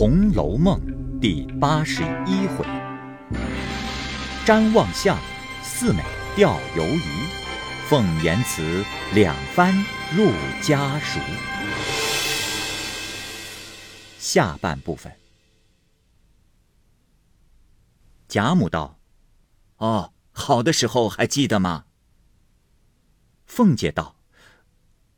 [0.00, 0.80] 红楼梦》
[1.20, 2.64] 第八十一回：
[4.46, 5.20] 瞻望下，
[5.62, 6.02] 四美
[6.34, 7.02] 钓游鱼；
[7.86, 8.82] 凤言辞，
[9.12, 9.74] 两番
[10.16, 10.32] 入
[10.62, 11.20] 家塾。
[14.18, 15.12] 下半部分，
[18.26, 18.98] 贾母道
[19.76, 21.84] ：“哦，好的时候还记得吗？”
[23.44, 24.16] 凤姐道：“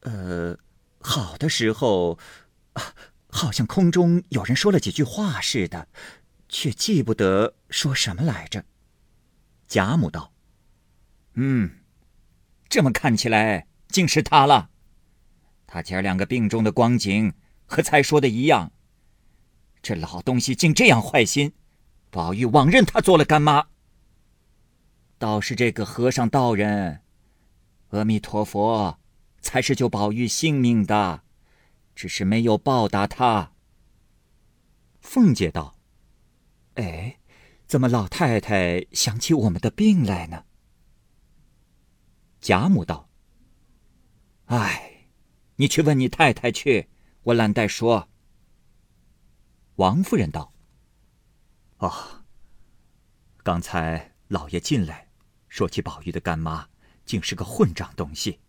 [0.02, 0.58] 呃，
[0.98, 2.18] 好的时候，
[2.72, 2.82] 啊。”
[3.34, 5.88] 好像空中有人说了几句话似的，
[6.50, 8.62] 却记不得说什么来着。
[9.66, 10.34] 贾母道
[11.34, 11.78] ：“嗯，
[12.68, 14.68] 这么看起来，竟是他了。
[15.66, 17.32] 他前两个病重的光景
[17.64, 18.70] 和才说的一样。
[19.80, 21.54] 这老东西竟这样坏心，
[22.10, 23.68] 宝玉枉认他做了干妈。
[25.18, 27.01] 倒是这个和尚道人，
[27.88, 28.98] 阿弥陀佛，
[29.40, 31.23] 才是救宝玉性命的。”
[31.95, 33.52] 只是没有报答他。
[35.01, 35.78] 凤姐道
[36.74, 37.18] ：“哎，
[37.66, 40.45] 怎么老太太想起我们的病来呢？”
[42.40, 43.09] 贾母道
[44.46, 45.09] ：“哎，
[45.57, 46.88] 你去问你太太去，
[47.24, 48.09] 我懒得说。”
[49.76, 50.52] 王夫人道
[51.79, 52.24] ：“哦，
[53.43, 55.09] 刚才老爷进来，
[55.48, 56.68] 说起宝玉的干妈，
[57.04, 58.40] 竟是个混账东西，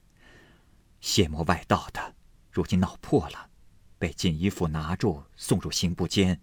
[1.02, 2.16] 邪魔外道的。”
[2.53, 3.49] 如今闹破了，
[3.97, 6.39] 被锦衣府拿住，送入刑部监，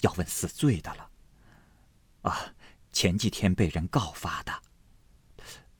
[0.00, 1.08] 要问死罪的了。
[2.22, 2.54] 啊，
[2.90, 4.52] 前几天被人告发的。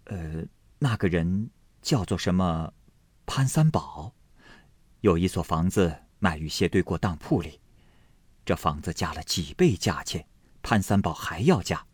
[0.04, 0.44] 呃，
[0.78, 1.50] 那个人
[1.82, 2.72] 叫做什么？
[3.26, 4.14] 潘三宝，
[5.00, 7.58] 有一所房子卖玉鞋堆过当铺里，
[8.44, 10.28] 这房子加了几倍价钱，
[10.62, 11.84] 潘三宝还要加，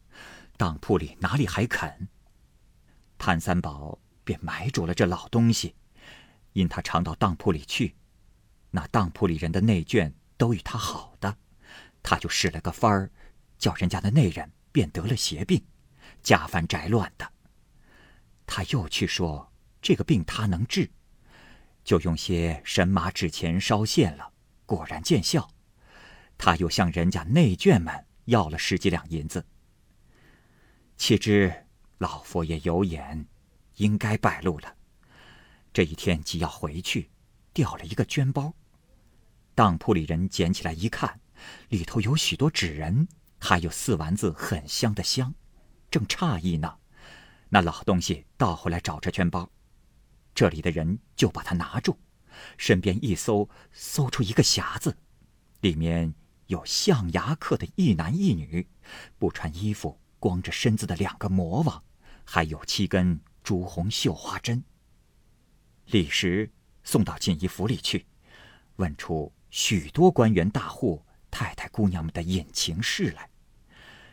[0.58, 2.08] 当铺里哪里还肯？
[3.16, 5.76] 潘三宝便买主了这老东西。
[6.52, 7.94] 因他常到当铺里去，
[8.70, 11.36] 那当铺里人的内眷都与他好的，
[12.02, 13.10] 他就使了个法儿，
[13.58, 15.64] 叫人家的内人便得了邪病，
[16.22, 17.32] 家翻宅乱的。
[18.46, 20.90] 他又去说这个病他能治，
[21.84, 24.32] 就用些神马纸钱烧现了，
[24.66, 25.48] 果然见效。
[26.36, 29.44] 他又向人家内眷们要了十几两银子。
[30.96, 31.66] 岂知
[31.98, 33.26] 老佛爷有眼，
[33.76, 34.74] 应该败露了。
[35.72, 37.10] 这一天即要回去，
[37.52, 38.54] 掉了一个绢包。
[39.54, 41.20] 当铺里人捡起来一看，
[41.68, 43.06] 里头有许多纸人，
[43.38, 45.34] 还有四丸子很香的香。
[45.90, 46.78] 正诧异呢，
[47.48, 49.50] 那老东西倒回来找这绢包，
[50.34, 51.96] 这里的人就把他拿住，
[52.56, 54.96] 身边一搜，搜出一个匣子，
[55.60, 56.14] 里面
[56.46, 58.66] 有象牙刻的一男一女，
[59.18, 61.84] 不穿衣服，光着身子的两个魔王，
[62.24, 64.64] 还有七根朱红绣花针。
[65.90, 66.48] 李时
[66.84, 68.06] 送到锦衣府里去，
[68.76, 73.28] 问出许多官员大户、太太姑娘们的隐情事来，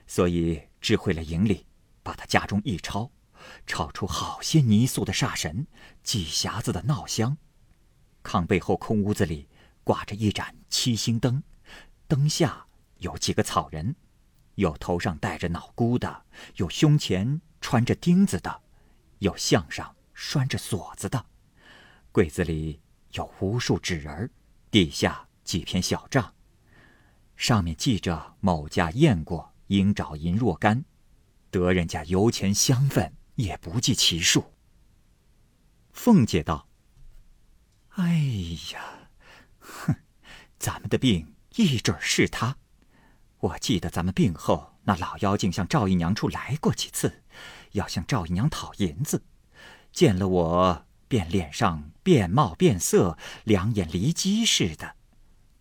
[0.07, 1.67] 所以知会了营里，
[2.01, 3.11] 把他家中一抄，
[3.67, 5.67] 抄出好些泥塑的煞神、
[6.01, 7.37] 几匣子的闹香。
[8.23, 9.47] 炕背后空屋子里
[9.83, 11.43] 挂着一盏七星灯，
[12.07, 12.65] 灯下
[12.97, 13.95] 有几个草人，
[14.55, 18.63] 有头上戴着脑箍的，有胸前穿着钉子的，
[19.19, 21.23] 有项上拴着锁子的。
[22.17, 24.31] 柜子里有无数纸人
[24.71, 26.33] 底下几篇小账，
[27.35, 30.83] 上面记着某家验过，应找银若干，
[31.51, 34.51] 得人家油钱香粉也不计其数。
[35.91, 36.67] 凤姐道
[37.93, 38.15] ：“哎
[38.73, 39.11] 呀，
[39.59, 39.93] 哼，
[40.57, 42.57] 咱们的病一准是他。
[43.41, 47.21] 我记得咱们病后，那老妖精向赵姨娘处来过几次，
[47.73, 49.23] 要向赵姨娘讨银子，
[49.91, 54.95] 见了我。”便脸上变貌变色，两眼离机似的。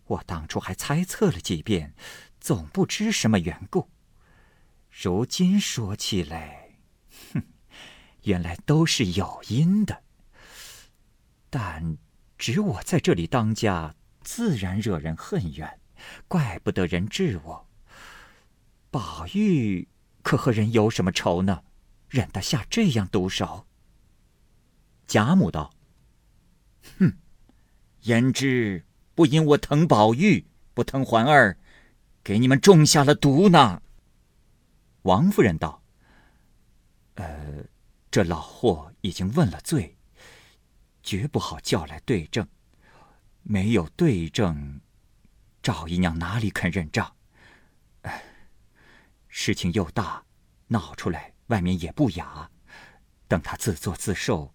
[0.06, 1.94] 我当初还猜测了几遍，
[2.40, 3.88] 总不知什么缘故。
[4.90, 6.76] 如今说起来，
[7.32, 7.42] 哼，
[8.22, 10.02] 原来都是有因的。
[11.50, 11.98] 但
[12.38, 15.80] 只我在这里当家，自然惹人恨怨，
[16.28, 17.68] 怪不得人治我。
[18.90, 19.88] 宝玉
[20.22, 21.62] 可和人有什么仇呢？
[22.08, 23.66] 忍得下这样毒手？
[25.06, 25.72] 贾母道
[26.98, 27.16] ：“哼，
[28.02, 31.58] 焉知不因我疼宝玉，不疼环儿，
[32.24, 33.82] 给你们种下了毒呢？”
[35.02, 35.82] 王夫人道
[37.14, 37.64] ：“呃，
[38.10, 39.96] 这老货已经问了罪，
[41.04, 42.46] 绝不好叫来对证。
[43.42, 44.80] 没有对证，
[45.62, 47.14] 赵姨娘哪里肯认账？
[48.02, 48.24] 哎，
[49.28, 50.24] 事情又大，
[50.66, 52.50] 闹出来外面也不雅。
[53.28, 54.52] 等他自作自受。”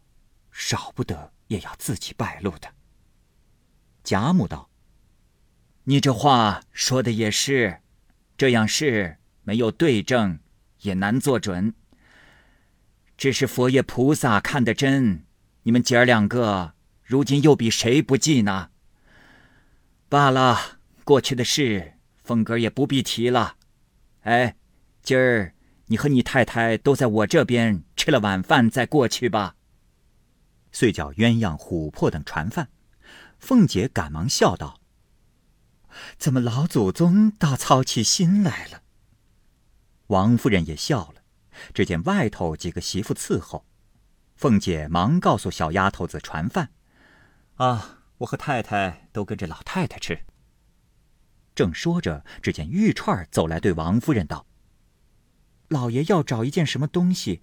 [0.52, 2.70] 少不得也要自己败露的。
[4.04, 4.70] 贾母道
[5.86, 7.82] ：“你这话说的也是，
[8.38, 10.40] 这样事没有对证，
[10.82, 11.74] 也难做准。
[13.18, 15.26] 只是佛爷菩萨看得真，
[15.64, 18.72] 你们姐儿两个如今又比谁不济呢？
[20.10, 21.94] 罢了，过去的事，
[22.24, 23.56] 凤哥也不必提了。
[24.22, 24.56] 哎，
[25.04, 25.54] 今儿
[25.86, 29.56] 你和你太太都在我这边吃了晚饭，再过去吧。
[30.72, 32.70] 遂叫鸳鸯、琥珀等传饭。
[33.40, 34.80] 凤姐赶忙笑道。
[36.18, 38.84] 怎么老祖宗倒操起心来了？
[40.08, 41.22] 王夫人也笑了。
[41.74, 43.66] 只见外头几个媳妇伺候，
[44.36, 46.72] 凤姐忙告诉小丫头子传饭
[47.58, 50.24] ：“啊，我和太太都跟着老太太吃。”
[51.54, 54.48] 正说着，只见玉串走来，对王夫人道
[55.68, 57.42] ：“老爷要找一件什么东西，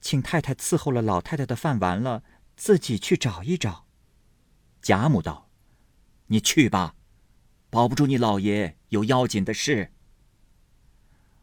[0.00, 2.24] 请太太伺候了老太太的饭完了，
[2.60, 3.86] 自己去找一找。”
[4.82, 5.48] 贾母道
[6.28, 6.94] ：“你去吧。”
[7.70, 9.92] 保不住你老爷有要紧的事。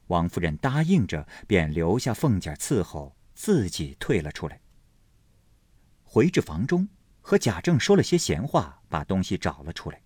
[0.08, 4.62] 王夫人答应着，便留下凤姐伺候，自己退了出来。
[6.04, 6.88] 回至房中，
[7.22, 10.02] 和贾政说了些闲话，把东西找了出来。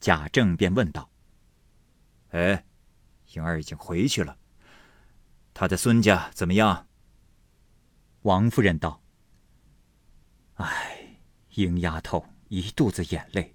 [0.00, 1.10] 贾政便问道
[2.32, 2.64] ：“哎，
[3.34, 4.36] 英儿已经回去了，
[5.54, 6.88] 他的孙家怎么样？”
[8.22, 9.02] 王夫人道
[10.60, 11.16] ：“哎，
[11.54, 13.54] 英丫头一肚子眼泪，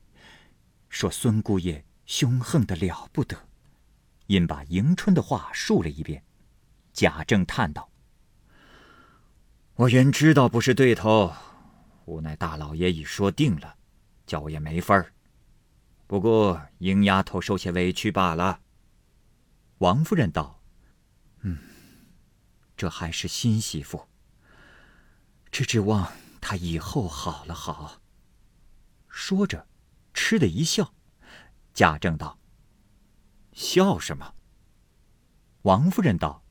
[0.89, 3.35] 说孙姑爷。”凶横的了不得，
[4.27, 6.23] 因把迎春的话述了一遍。
[6.93, 7.89] 贾政叹道
[9.73, 11.33] ：“我原知道不是对头，
[12.05, 13.77] 无奈大老爷已说定了，
[14.27, 15.13] 叫我也没法儿。
[16.05, 18.59] 不过英丫头受些委屈罢了。”
[19.79, 20.61] 王夫人道
[21.41, 21.57] ：“嗯，
[22.77, 24.07] 这还是新媳妇，
[25.51, 26.13] 只指望
[26.47, 27.99] 他以后好了好。”
[29.09, 29.67] 说着，
[30.13, 30.93] 嗤的一笑。
[31.73, 32.37] 贾政道
[33.51, 34.35] ：“笑什么？”
[35.65, 36.43] 王夫人道：“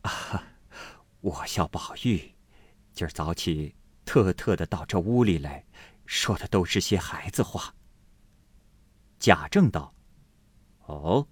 [0.00, 0.42] 啊，
[1.20, 2.34] 我笑宝玉，
[2.94, 5.66] 今儿早起特特的到这屋里来，
[6.06, 7.74] 说的都是些孩子话。”
[9.20, 9.94] 贾政道
[10.88, 11.28] ：“哦，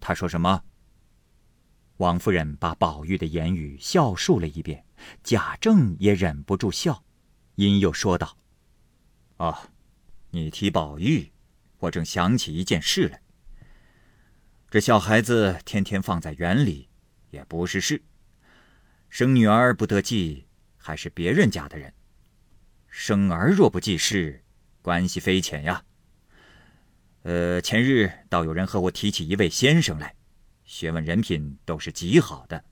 [0.00, 0.64] 他说什么？”
[1.98, 4.84] 王夫人把宝玉的言语笑述了一遍，
[5.22, 7.04] 贾政也忍不住笑，
[7.54, 8.36] 因又说道
[9.38, 9.70] ：“啊，
[10.30, 11.30] 你提宝玉。”
[11.82, 13.20] 我正想起一件事来。
[14.70, 16.88] 这小孩子天天放在园里，
[17.30, 18.00] 也不是事。
[19.08, 20.46] 生女儿不得计，
[20.76, 21.90] 还是别人家的人；
[22.86, 24.44] 生儿若不计事，
[24.80, 25.84] 关系非浅呀。
[27.22, 30.14] 呃，前日倒有人和我提起一位先生来，
[30.64, 32.64] 学问人品都是极好的，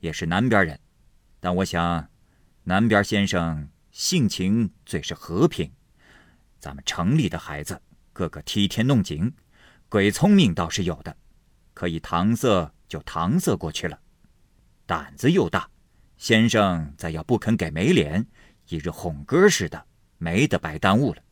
[0.00, 0.78] 也是南边人。
[1.40, 2.08] 但我想，
[2.64, 5.70] 南边先生性情最是和平，
[6.58, 7.80] 咱们城里的孩子。
[8.12, 9.30] 个个梯天弄井，
[9.90, 11.14] 鬼聪明倒是有的，
[11.74, 14.00] 可以搪塞就搪塞过去了。
[14.86, 15.68] 胆子又大，
[16.16, 18.26] 先生再要不肯给没脸，
[18.68, 19.86] 一日哄歌似的，
[20.16, 21.22] 没得白耽误了。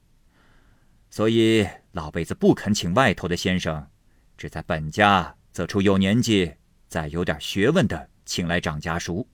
[1.09, 3.89] 所以老辈子不肯请外头的先生，
[4.37, 6.53] 只在本家则出有年纪、
[6.87, 9.27] 再有点学问的，请来掌家塾。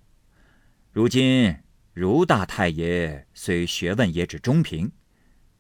[0.93, 1.57] 如今
[1.93, 4.93] 如大太爷虽学问也只中平。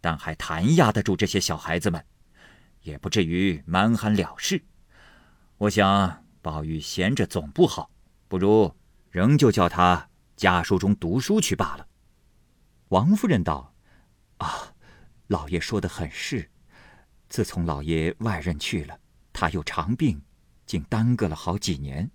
[0.02, 2.02] 但还弹压得住这些小孩子们，
[2.80, 4.64] 也不至于蛮憨了事。
[5.58, 7.90] 我想宝玉闲着总不好，
[8.26, 8.74] 不如
[9.10, 11.86] 仍旧叫他家书中读书去罢了。
[12.88, 13.74] 王夫人道
[14.40, 14.72] ：“啊，
[15.26, 16.50] 老爷说的很是。
[17.28, 18.98] 自从老爷外任去了，
[19.34, 20.18] 他又长病，
[20.70, 22.08] 竟耽搁了好几年。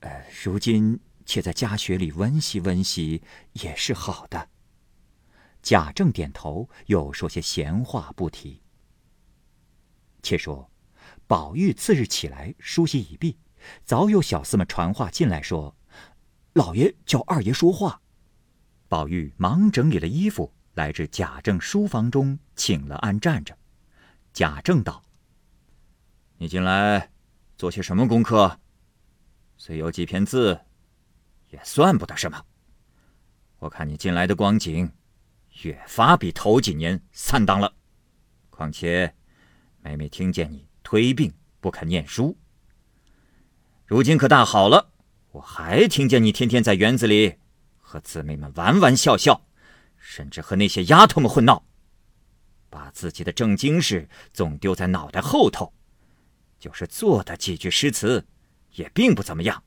[0.00, 3.22] 呃，如今且在家学里温习温习，
[3.52, 4.48] 也是好的。”
[5.60, 8.62] 贾政点头，又说些闲话不提。
[10.22, 10.70] 且说，
[11.26, 13.36] 宝玉次日起来梳洗已毕，
[13.84, 15.76] 早有小厮们传话进来，说
[16.54, 18.00] ：“老爷叫二爷说话。”
[18.88, 23.54] 宝玉忙整理了衣服，来至贾政书房中，请了安站着。
[24.32, 25.04] 贾政道
[26.38, 27.10] ：“你进来
[27.64, 28.60] 做些什么功课？
[29.56, 30.60] 虽有几篇字，
[31.48, 32.44] 也算不得什么。
[33.58, 34.92] 我看你近来的光景。”
[35.62, 37.72] 越发比头几年散荡了，
[38.50, 39.14] 况且
[39.80, 42.36] 每每听见你推病不肯念书，
[43.86, 44.92] 如今可大好了，
[45.30, 47.36] 我还听见你天天在园子里
[47.78, 49.46] 和姊妹们玩玩笑笑，
[49.96, 51.64] 甚至和那些丫头们混闹，
[52.68, 55.72] 把自己的正经事总丢在脑袋后头，
[56.64, 58.26] 就是做的几句诗词，
[58.76, 59.62] 也并不怎么样，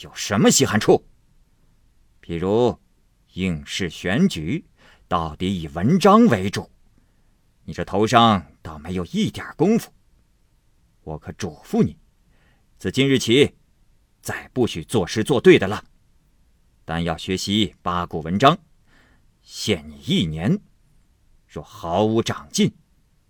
[0.00, 1.06] 有什么稀罕处？
[2.20, 2.76] 譬如
[3.34, 4.64] 应试选举。
[5.06, 6.68] 到底以文章为主，
[7.62, 9.92] 你这头上倒没有一点功夫，
[11.02, 11.96] 我可嘱咐你，
[12.76, 13.54] 自今日起，
[14.20, 15.84] 再不许作诗作对的了，
[16.84, 18.58] 但要学习八股文章。
[19.42, 20.58] 限你一年，
[21.46, 22.74] 若毫无长进，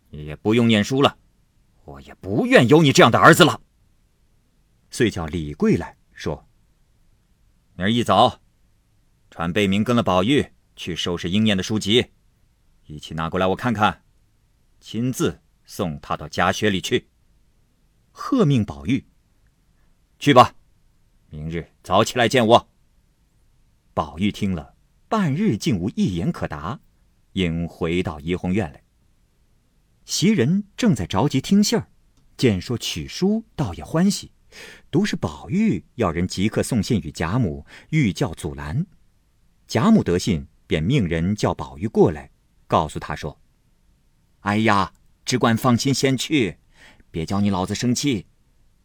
[0.08, 1.18] 你也不用念书了。
[1.92, 3.60] 我也不愿有你这样的儿子了。
[4.90, 6.48] 遂叫李贵来说
[7.76, 8.40] ：“明儿一早，
[9.30, 12.12] 传贝明跟了宝玉去收拾英念的书籍，
[12.86, 14.04] 一起拿过来我看看，
[14.80, 17.08] 亲自送他到家学里去。”
[18.10, 19.06] 喝命宝玉
[20.18, 20.54] ：“去吧，
[21.28, 22.68] 明日早起来见我。”
[23.94, 24.72] 宝玉听了。
[25.08, 26.80] 半日竟无一言可答，
[27.32, 28.81] 应回到怡红院来。
[30.04, 31.88] 袭人正在着急听信儿，
[32.36, 34.32] 见说取书，倒也欢喜。
[34.90, 38.86] 独是宝玉要人即刻送信与贾母，欲叫阻拦。
[39.66, 42.30] 贾母得信，便命人叫宝玉过来，
[42.66, 43.40] 告诉他说
[44.40, 44.92] ：“哎呀，
[45.24, 46.58] 只管放心先去，
[47.10, 48.26] 别叫你老子生气。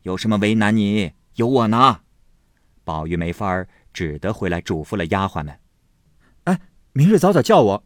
[0.03, 2.01] 有什么为难你，有我呢。”
[2.85, 5.59] 宝玉没法儿，只得回来嘱咐了丫鬟们。
[6.43, 6.61] 哎
[6.93, 7.83] 明日早早叫我，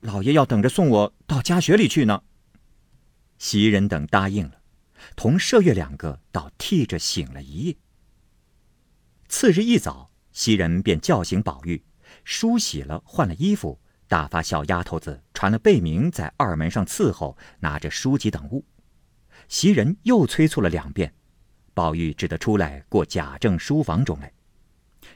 [0.00, 2.22] 老爷要等着送我到家学里去呢。
[3.38, 4.62] 袭人等答应了，
[5.14, 7.76] 同麝月两个倒替着醒了一夜。
[9.28, 11.82] 次日一早，袭人便叫醒宝玉，
[12.24, 18.64] 梳洗了，换了衣服，打发小丫头子传了贝名在二门上伺候，拿着书籍等物。
[19.48, 21.12] 袭人又催促了两遍，
[21.74, 24.32] 宝玉只得出来过贾政书房中来，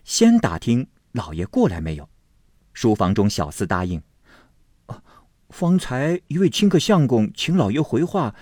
[0.04, 2.08] 先打听老爷过来没有。
[2.72, 4.02] 书房中，小厮答应
[5.50, 8.34] ：“方才一位清客相公请老爷回话，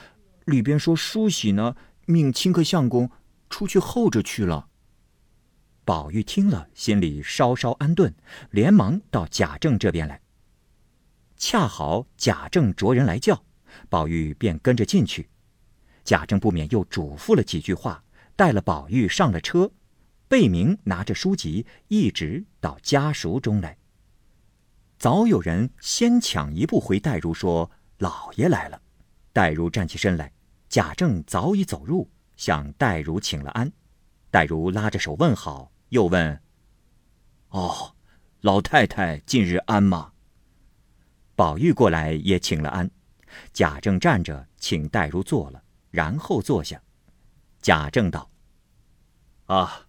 [0.45, 1.75] 里边说梳洗呢，
[2.07, 3.11] 命清客相公
[3.51, 4.69] 出去候着去了。”
[5.85, 8.15] 宝玉听了，心里稍稍安顿，
[8.51, 10.21] 连忙到贾政这边来。
[11.39, 13.43] 恰好贾政着人来叫，
[13.89, 15.31] 宝玉便跟着进去。
[16.05, 18.05] 贾政不免又嘱咐了几句话，
[18.37, 19.73] 带了宝玉上了车，
[20.29, 23.78] 贝明拿着书籍一直到家塾中来。
[24.99, 28.83] 早有人先抢一步回黛如说：“老爷来了。”
[29.33, 30.33] 黛如站起身来，
[30.69, 33.71] 贾政早已走入，向黛如请了安。
[34.29, 36.41] 黛如拉着手问好，又问
[37.51, 37.95] ：“哦，
[38.41, 40.13] 老太太近日安吗？”
[41.37, 42.91] 宝玉过来也请了安。
[43.53, 45.63] 贾政站着请黛如坐了，
[45.93, 46.83] 然后坐下。
[47.63, 48.29] 贾政道
[49.47, 49.87] ：“啊，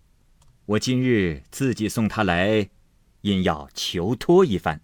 [0.67, 2.69] 我今日自己送他来，
[3.21, 4.79] 因要求托一番。”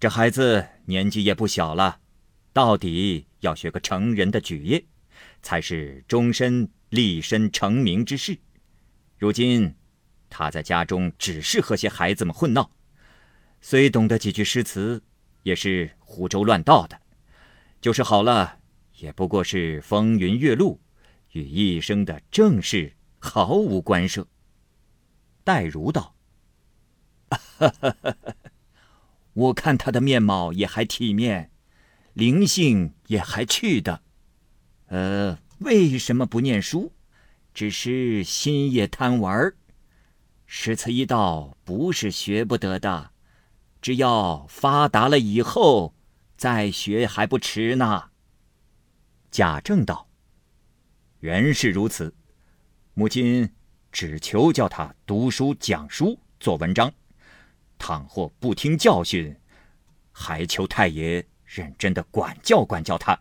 [0.00, 1.98] 这孩子年纪也不小了，
[2.52, 4.84] 到底要学个成人的举业，
[5.42, 8.38] 才是终身立身成名之事。
[9.16, 9.74] 如今
[10.30, 12.70] 他在家中只是和些孩子们混闹，
[13.60, 15.02] 虽懂得几句诗词，
[15.42, 17.00] 也是胡诌乱道的。
[17.80, 18.60] 就是好了，
[18.98, 20.80] 也不过是风云月露，
[21.32, 24.28] 与一生的正事毫无关涉。
[25.42, 26.14] 戴如道
[27.30, 28.34] ：“哈哈哈哈。”
[29.38, 31.52] 我看他的面貌也还体面，
[32.12, 34.02] 灵性也还去的，
[34.86, 36.92] 呃，为什么不念书？
[37.54, 39.56] 只是心也贪玩儿。
[40.44, 43.12] 诗词一道不是学不得的，
[43.80, 45.94] 只要发达了以后
[46.36, 48.10] 再学还不迟呢。
[49.30, 50.08] 贾政道
[51.20, 52.12] ：“原是如此，
[52.94, 53.48] 母亲
[53.92, 56.92] 只求叫他读书、讲书、做文章。”
[57.78, 59.34] 倘或不听教训，
[60.12, 63.18] 还求太爷认真的管教管教他，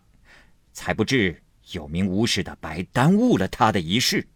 [0.74, 4.28] 才不至有名无实的白耽误了他的一世。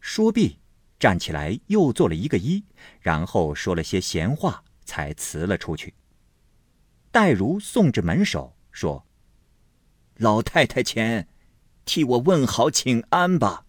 [0.00, 0.58] 说毕，
[0.98, 2.62] 站起来又做了一个揖，
[3.00, 5.94] 然后说了些闲话，才辞了出去。
[7.10, 9.04] 黛如送至门首，说
[10.18, 11.26] ：“老太太前，
[11.84, 13.66] 替我问好请安吧。”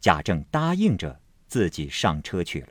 [0.00, 2.68] 贾政答应着，自己上车去了。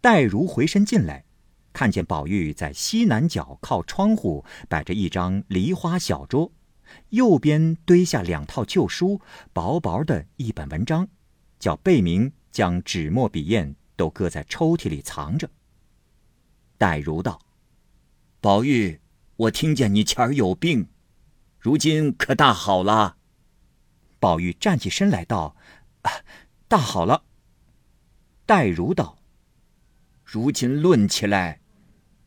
[0.00, 1.24] 黛如回身进来，
[1.72, 6.52] 看见宝玉在西南角靠窗户摆着一张梨花小桌，
[7.10, 9.20] 右边堆下两套旧书，
[9.52, 11.08] 薄薄的一本文章，
[11.58, 15.50] 叫贝明将纸墨笔砚都搁在抽屉里藏着。
[16.78, 17.40] 黛如道
[18.40, 19.00] ：“宝玉，
[19.34, 20.88] 我听见你前儿有病，
[21.58, 23.16] 如今可大好了。”
[24.20, 25.56] 宝玉站起身来道
[26.02, 26.10] ：“啊
[26.68, 27.24] 大好了。”
[28.46, 29.17] 黛如道。
[30.30, 31.62] 如今论起来，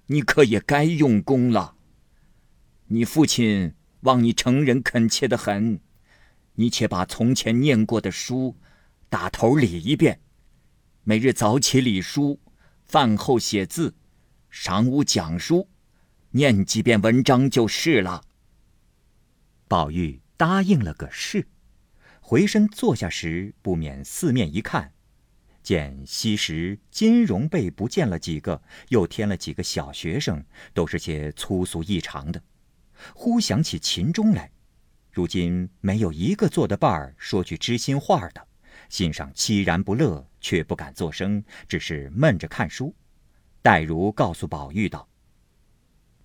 [0.08, 1.75] 你可也该用功了。
[2.88, 5.79] 你父亲望你成人恳切的很，
[6.55, 8.58] 你且把从前念过的书
[9.08, 10.20] 打头理一遍，
[11.03, 12.39] 每日早起理书，
[12.86, 13.93] 饭后写字，
[14.51, 15.70] 晌午讲书，
[16.31, 18.24] 念几遍文章就是了。
[19.67, 21.48] 宝玉答应了个是。
[22.20, 24.91] 回身坐下时，不免四面一看，
[25.63, 32.41] 见昔时金融被不见了几个，又添了几个小学生，都是些粗俗异常的。
[33.13, 34.51] 忽想起秦钟来，
[35.12, 38.48] 如今没有一个做的伴儿说句知心话的，
[38.89, 42.96] 心上凄然不乐，却不敢作声，只是闷着看书。
[43.62, 45.08] 黛如告诉宝玉道：“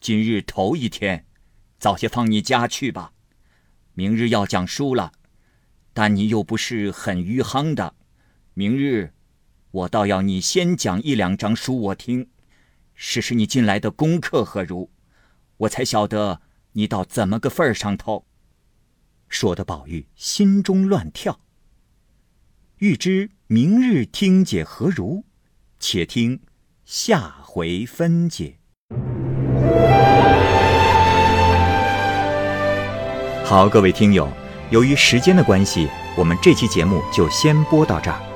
[0.00, 1.26] 今日头一天，
[1.78, 3.12] 早些放你家去吧。
[3.92, 5.12] 明日要讲书了，
[5.92, 7.94] 但你又不是很愚夯的，
[8.54, 9.12] 明日
[9.76, 12.30] 我倒要你先讲一两章书我听，
[12.94, 14.88] 试试你近来的功课何如，
[15.58, 16.40] 我才晓得
[16.72, 18.24] 你到怎么个份儿上头。”
[19.28, 21.40] 说的宝玉心中乱跳。
[22.78, 25.24] 欲知明日听解何如，
[25.78, 26.40] 且听。
[26.86, 28.58] 下回分解。
[33.44, 34.32] 好，各位听友，
[34.70, 38.35] 由于时间的关系，我们这期节目就先播到这儿。